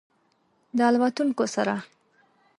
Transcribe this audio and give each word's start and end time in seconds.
د 0.77 0.79
الوتونکو 0.89 1.43
سره 1.55 1.75